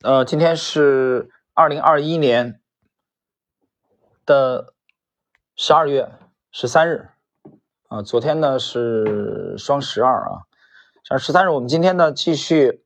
[0.00, 2.60] 呃，今天是二零二一年
[4.24, 4.72] 的
[5.56, 6.12] 十二月
[6.52, 7.08] 十三日
[7.88, 10.46] 啊，昨天呢是双十二啊，
[11.02, 12.70] 像十三日，我们今天呢继续《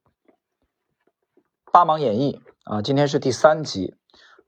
[1.70, 2.40] 八芒演义》
[2.74, 3.94] 啊，今天是第三集，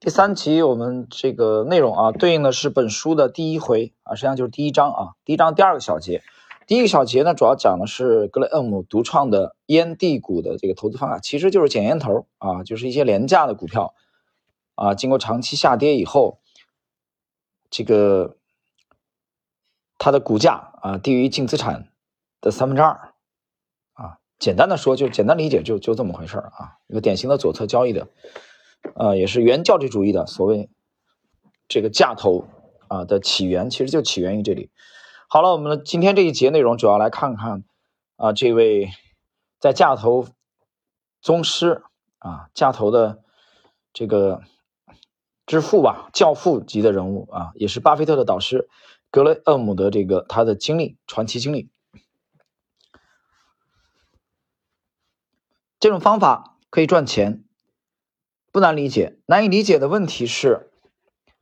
[0.01, 6.23] 第三集我们这个内容啊，对应的是本书的第一回啊，实际上就是第一章啊，第一章第二个小节。
[6.67, 13.95] 第一个小节呢，主要讲的是格雷厄姆独创的烟蒂股的这个投资方法，其实就是捡烟头啊，就是一些廉价的股票
[14.74, 16.41] 啊，经过长期下跌以后，
[17.69, 18.38] 这个
[19.98, 21.91] 它的股价啊低于净资产
[22.41, 23.12] 的三分之二
[23.93, 28.09] 啊，简单的说就简单理解就就这么回事啊，一个典型的左侧交易的，
[28.95, 30.71] 呃，也是原教旨主义的所谓
[31.69, 32.46] 这个价投
[32.88, 34.71] 啊的起源，其实就起源于这里。
[35.34, 37.65] 好了，我们的今天这一节内容主要来看看
[38.15, 38.88] 啊，这位
[39.59, 40.29] 在价投
[41.20, 41.83] 宗师
[42.19, 43.24] 啊，价投的
[43.93, 44.45] 这个
[45.45, 48.68] 之父吧，教父级的人物啊，也是巴菲特的导师
[49.10, 51.68] 格雷厄姆的这个他的经历，传奇经历。
[55.80, 57.43] 这种方法可以赚钱，
[58.52, 59.18] 不难理解。
[59.27, 60.71] 难以理解的问题是，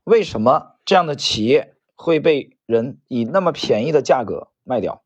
[0.04, 1.71] 为什么这样的企业
[2.02, 2.56] 会被？
[2.64, 5.02] 人以那么便宜的价格卖掉，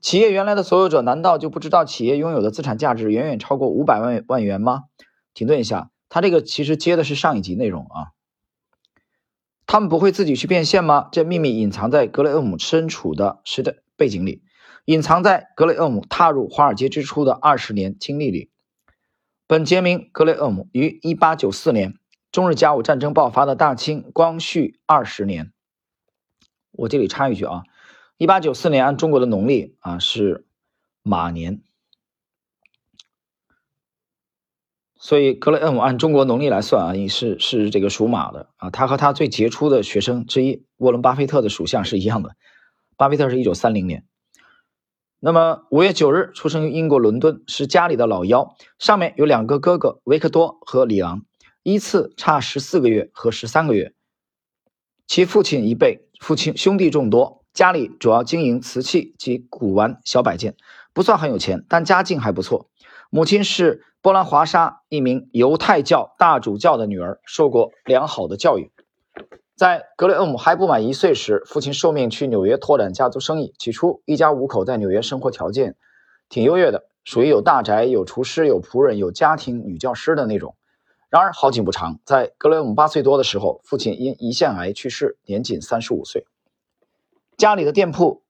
[0.00, 4.84] 企业原来的所有者难道就不知道企业拥有的资产价值远远超过五百万万元吗？
[5.34, 8.16] 停顿一下，他这个其实接的是上一集内容啊。
[9.66, 11.10] 他们不会自己去变现吗？
[11.12, 14.42] 这秘密隐藏在格雷厄姆身处的时代背景里，
[14.86, 18.50] 隐藏在格雷厄姆踏入华尔街之初的二十年经历里。
[19.46, 21.98] 本杰明·格雷厄姆于一八九四年
[22.30, 25.52] 中日甲午战争爆发的大清光绪二十年。
[26.72, 27.62] 我这里插一句啊，
[28.16, 30.46] 一八九四年按中国的农历啊是
[31.02, 31.62] 马年，
[34.96, 38.70] 所以格雷厄姆按中国农历来算啊，也是是这个属马的啊。
[38.70, 42.36] 他和他最杰出的学生之一沃伦巴菲特的属相是一样的，
[42.96, 44.06] 巴菲特是一九三零年。
[45.18, 51.22] 那么五月九日出生于英国伦敦，是家里的老幺，上面有两个哥哥维克多和里昂，
[51.62, 53.94] 依次差十四个月和十三个月。
[55.12, 60.56] 其父亲一辈，父亲兄弟众多，家里主要经营瓷器及古玩小摆件，
[60.94, 62.70] 不算很有钱，但家境还不错。
[63.10, 68.72] 母亲是波兰华沙一名犹太教大主教的女儿，受过良好的教育。
[69.54, 73.52] 在格雷厄姆还不满一岁时，父亲受命去纽约拓展家族生意。
[73.58, 75.76] 起初，一家五口在纽约生活条件
[76.30, 80.56] 挺优越的，属于有大宅、有厨师、有仆人、有家庭女教师的那种。
[81.12, 86.24] 然而好景不长，在格雷厄姆八岁多的时候，父亲因胰腺癌去世，年仅三十五岁。
[87.36, 88.22] 家里的店铺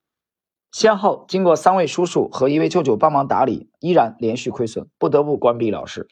[0.69, 6.09] 先后经过三位叔叔和一位舅舅帮忙打理，依然连续亏损，不得不关闭了事。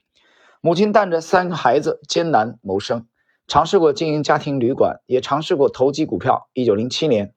[0.62, 3.06] 母亲带着三个孩子艰难谋生，
[3.48, 6.48] 尝试过经营家庭旅馆，也尝试过投机股票。
[6.54, 7.34] 一九零七年，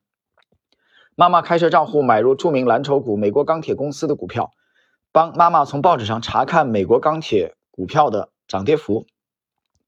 [1.16, 4.52] 妈妈开设账户买入著名蓝筹股美国钢铁公司的股票，
[5.10, 9.06] 帮妈妈从报纸上查看美国钢铁股票的涨跌幅。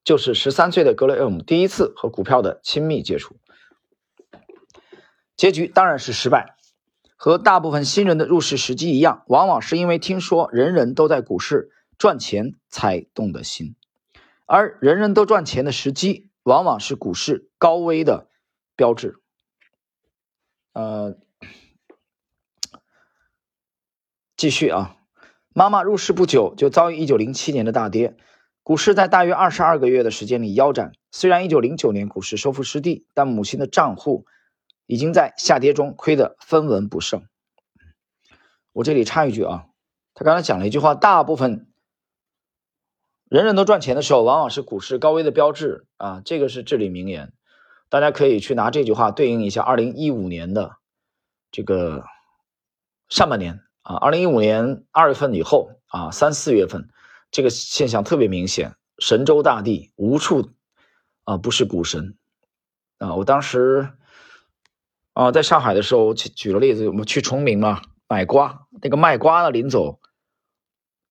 [0.07, 3.35] 就是十三岁的格雷厄姆第一次和股票的亲密接触，
[5.37, 6.55] 结局当然是失败。
[7.17, 13.75] 和大部分新人的入市时机一样，往往是因为听说人人都在股市赚钱才动的心，
[14.45, 18.29] 而人人都赚钱的时机，往往是股市高危的
[18.77, 19.19] 标志。
[20.73, 21.17] 呃，
[24.37, 24.99] 继续啊，
[25.53, 28.17] 妈妈入市不久就遭遇一九零七年的大跌。
[28.67, 30.91] 股市在大约二十二个月的时间里腰斩。
[31.13, 34.27] 虽然一九零九年股市收复失地，但母亲的账户
[34.87, 37.23] 已经在下跌中亏得分文不剩。
[38.73, 39.67] 我这里插一句啊，
[40.15, 41.69] 他刚才讲了一句话：大部分
[43.29, 46.21] 人人都赚钱的时候，往往是股市高危的标志啊。
[46.25, 47.33] 这个是至理名言，
[47.89, 50.73] 大家可以去拿这句话对应一下二零一五年的
[51.53, 52.05] 这个
[53.09, 56.89] 上半年啊，二零一五年二月份以后啊，三四月份。
[57.37, 60.53] 这个现象特别明显，神州大地无处
[61.25, 62.17] 啊不是股神
[62.97, 63.15] 啊！
[63.15, 63.91] 我当时
[65.13, 70.01] 啊在上海的时候，举举了例子，我们去崇明嘛买瓜，那个卖瓜的临走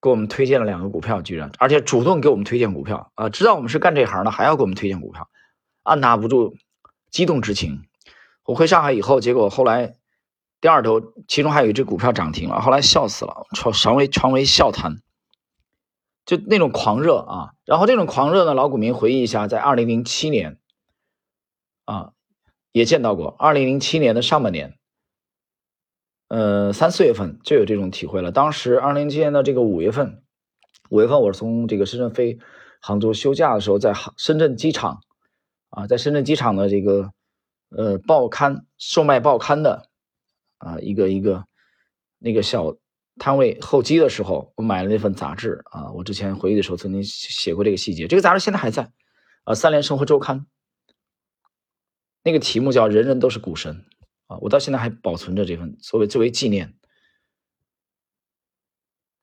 [0.01, 3.29] 给我们推荐了两个股票，居然而且主动给我们推荐股票啊！
[3.29, 5.29] 知道我们是干这行的，还要给我们推荐股票，
[5.83, 6.55] 按捺不住
[7.11, 7.83] 激动之情。
[8.45, 9.93] 我回上海以后，结果后来
[10.59, 15.03] 第二周，其中还有一只股票涨停了，后来笑死了，成成为成为笑谈。
[16.25, 20.59] 就那种狂热啊，然后这种狂热呢，老股民回忆一下，在二零零七年
[21.85, 22.13] 啊，
[22.71, 23.27] 也见到过。
[23.37, 24.75] 二零零七年的上半年，
[26.27, 28.31] 呃，三四月份就有这种体会了。
[28.31, 30.23] 当时二零零七年的这个五月份，
[30.89, 32.39] 五月份我是从这个深圳飞
[32.81, 35.01] 杭州休假的时候，在杭深圳机场
[35.69, 37.11] 啊，在深圳机场的这个
[37.69, 39.87] 呃报刊售卖报刊的
[40.57, 41.45] 啊一个一个
[42.17, 42.75] 那个小
[43.17, 45.91] 摊位候机的时候，我买了那份杂志啊。
[45.91, 48.83] 我之前回忆的时候曾经写过这个细节，这个杂志现在还在
[49.43, 50.39] 啊，《三联生活周刊》
[52.23, 53.85] 那个题目叫“人人都是股神”
[54.27, 56.73] 啊，我到现在还保存着这份作为作为纪念。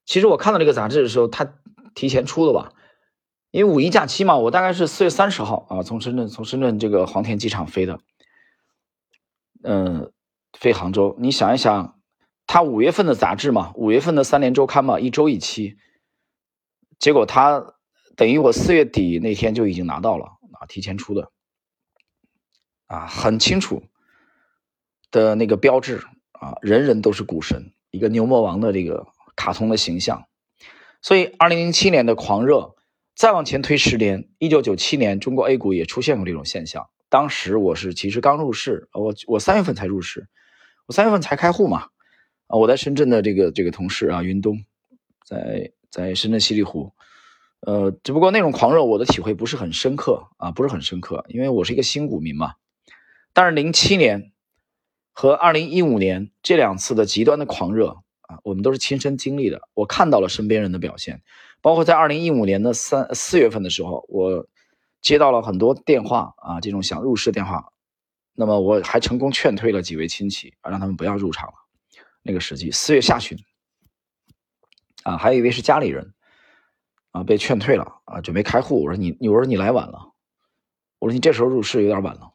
[0.05, 1.55] 其实我看到这个杂志的时候，它
[1.94, 2.73] 提前出的吧，
[3.50, 8.00] 因为五一假期嘛，我大概是四月三十号啊，从深圳从深圳这个黄田机场飞的，
[9.62, 10.12] 嗯，
[10.53, 11.17] 飞杭州。
[11.19, 12.00] 你想一想，
[12.53, 15.79] 他五月份的杂志嘛，五月份的三联周刊嘛，一周一期，
[16.99, 17.73] 结果他
[18.15, 20.27] 等于我四月底那天就已经拿到了
[20.61, 21.33] 啊，提前出的，
[22.89, 23.85] 啊，很清楚
[25.11, 26.03] 的那个标志
[26.33, 29.07] 啊，人人都是股神，一个牛魔王的这个。
[29.35, 30.27] 卡通的形象，
[31.01, 32.75] 所以二零零七年的狂热，
[33.17, 36.91] 再往前推十年，一九九七年中国 A 股也出现过这种现象。
[37.09, 40.29] 当时我是其实刚入市，我我三月份才入市，
[40.87, 41.89] 我三月份才开户嘛。
[42.59, 44.65] 我在深圳的这个这个同事啊，云东，
[45.25, 46.93] 在在深圳西丽湖，
[47.61, 52.55] 呃，只不过那种狂热我的体会不是很深刻啊，不是很深刻，因为我是一个新股民嘛。
[53.33, 54.33] 但是零七年
[55.13, 58.39] 和二零一五年这两次的极端的狂热啊。
[58.45, 61.23] 我们都是亲身经历的，我看到了身边人的表现，
[61.61, 64.47] 包括在二零一五年的三四月份的时候，我
[65.01, 67.73] 接到了很多电话啊，这种想入市电话，
[68.35, 71.55] 那么我还成功劝退了几位亲戚啊，让他们不要入场了。
[72.23, 73.39] 那个时机四月下旬，
[75.03, 76.15] 啊，还以为是家里人
[77.11, 78.83] 啊被劝退了啊，准备开户。
[78.83, 80.13] 我说你，我说你来晚了，
[80.99, 82.33] 我说你这时候入市有点晚了。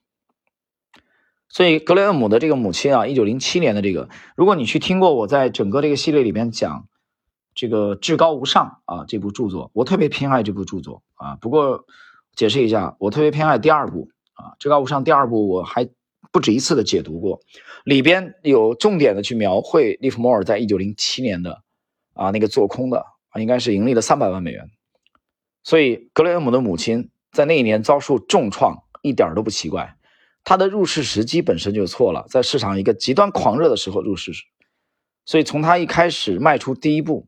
[1.50, 6.90] 所以格雷厄姆的这个母亲啊，一九零七年的这个，如果你去听过我在整个这个系列里面讲
[7.56, 11.38] 这个《至高无上》啊这部著作，我特别偏爱这部著作啊。
[11.38, 11.86] 不过
[12.36, 15.90] 解释一下，我特别偏爱第二部啊，《至高无上》第二部我还
[16.32, 17.40] 不止一次的解读过，
[17.84, 21.64] 里边有重点的去描绘利弗莫尔在一九零七年的
[22.14, 24.70] 啊那个做空的啊，应该是盈利了三百万美元。
[25.64, 29.96] 所以格雷厄姆的母亲在那一年遭受重创，一点都不奇怪。
[30.44, 34.32] 他的入市时机本身就错了，在市场一个极端狂热的时候入市，
[35.26, 37.28] 所以从他一开始迈出第一步，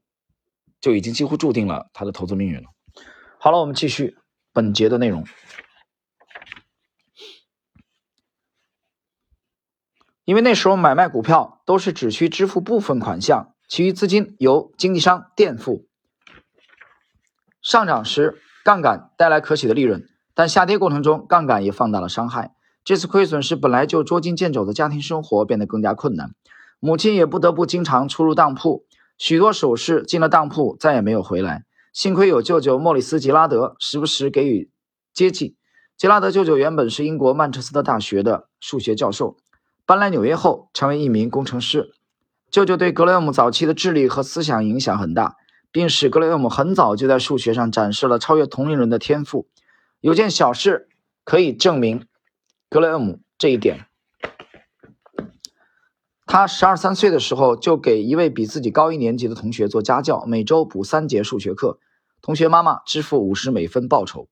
[0.80, 2.69] 就已经几乎注定了他的投资命运了。
[3.38, 4.16] 好了，我们继续
[4.54, 5.25] 本节的内容。
[10.30, 15.88] 因为那时候买卖股票都是只需支付部分款项，其余资金由经纪商垫付。
[17.64, 22.54] 上涨时杠杆带来可喜的利润，但下跌过程中杠杆也放大了伤害。
[22.84, 26.36] 这次亏损使本来就捉襟见肘的家庭生活变得更加困难，
[26.80, 28.86] 母亲也不得不经常出入当铺，
[29.18, 31.64] 许多首饰进了当铺再也没有回来。
[31.92, 34.70] 幸亏有舅舅莫里斯·杰拉德时不时给予
[35.12, 35.58] 接济。
[35.98, 39.36] 杰拉德舅舅原本是英国曼彻斯特大学的数学教授，
[39.90, 41.96] 搬来纽约后成为一名工程师。
[42.52, 45.36] 舅舅对格雷厄姆早期的智力和思想影响很大，
[45.72, 49.48] 并使格雷厄姆很早就在数学上展示了超越同龄人的天赋。
[50.00, 50.90] 有件小事
[51.26, 52.06] 可以证明。
[52.70, 53.88] 格雷厄姆这一点，
[56.28, 61.80] 他十二三岁的时候就给一位比自己高一年级的同学做家教，每周补三节数学课。
[62.22, 64.30] 同学妈妈支付五十美分报酬。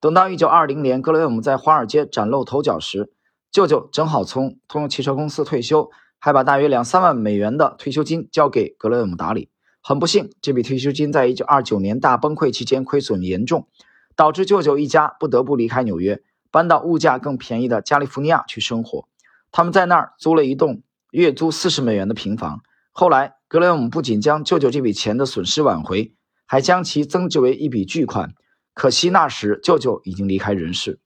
[0.00, 3.12] 等到一九二零年，格雷厄姆在华尔街崭露头角时，
[3.50, 9.50] 舅舅正好从通用汽车公司退休，还把大约两三万美元的退休金交给格雷厄姆打理。
[9.82, 13.68] 很不幸，这笔退休金在一九二九年大崩溃期间亏损严重，
[14.14, 16.22] 导致舅舅一家不得不离开纽约。
[16.50, 19.08] 搬到物价更便宜的加利福尼亚去生活，
[19.52, 22.62] 他们在那儿租了一栋月租四十美元的平房。
[22.92, 26.14] 后来，格雷厄姆不仅将舅舅这笔钱的损失挽回，
[26.46, 28.32] 还将其增值为一笔巨款。
[28.72, 30.98] 可惜那时舅舅已经离开人世。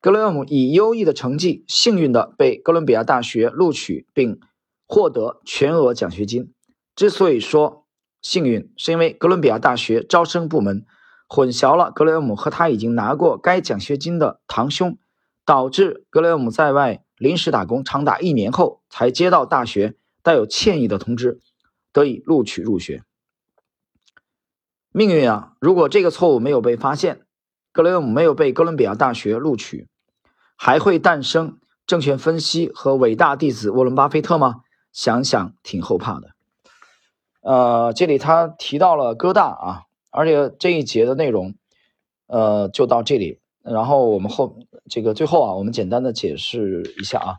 [0.00, 4.40] 格雷厄姆以优异的成绩，幸运地被哥伦比亚大学录取，并
[4.86, 6.54] 获得全额奖学金。
[6.96, 7.86] 之所以说
[8.22, 10.86] 幸运，是因为哥伦比亚大学招生部门。
[11.32, 14.98] 混淆了格雷厄姆和他已经拿过该奖学金的堂兄，
[15.44, 21.40] 导致格雷厄姆在外临时打工长达一年后，才接到大学带有歉意的通知，
[21.92, 23.04] 得以录取入学。
[24.90, 25.52] 命运啊！
[25.60, 27.20] 如果这个错误没有被发现，
[27.70, 29.86] 格雷厄姆没有被哥伦比亚大学录取，
[30.62, 34.60] 还会诞生证券分析和伟大弟子沃伦·巴菲特吗？
[34.92, 36.32] 想想挺后怕的。
[37.40, 39.82] 呃，这里他提到了哥大啊。
[40.10, 41.54] 而且这一节的内容，
[42.26, 43.40] 呃，就到这里。
[43.62, 44.58] 然后我们后
[44.90, 47.36] 这个最后啊，我们简单的解释一下啊，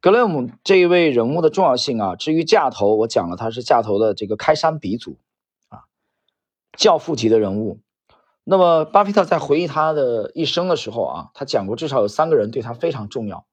[0.00, 2.16] 格雷厄姆这一位人物的重要性啊。
[2.16, 5.18] 至于价投，我讲了他是价投的这个开山鼻祖
[5.68, 5.84] 啊。
[6.78, 7.80] 教父级的人物。
[8.46, 13.46] 那么，巴菲特在回忆他的一生的时候啊，他讲过至少有三个人对他非常重要，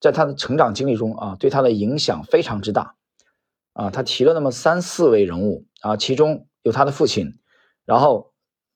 [0.00, 2.96] 在他的成长经历中啊，对他的影响非常之大
[3.74, 3.90] 啊。
[3.90, 7.38] 他提了那么三四位人物啊，其中有他的父亲，
[7.84, 8.32] 然后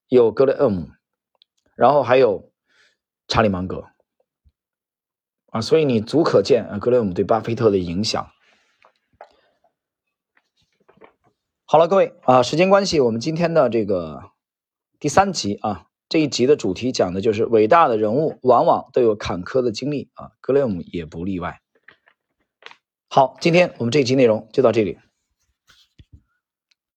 [0.07, 0.91] 有格雷厄姆，
[1.75, 2.53] 然后还有
[3.27, 3.87] 查理芒格。
[5.51, 8.31] 啊，所以你足可见啊，格雷厄姆对巴菲特的影响。
[11.65, 14.32] 好了，各位啊，时间关系，我们今天的这个
[15.03, 21.61] 第三集啊，这一集的主题讲的就是伟大的人物往往都有坎坷的经历啊，格雷厄姆也不例外。
[23.09, 24.99] 好，今天我们这一集内容就到这里。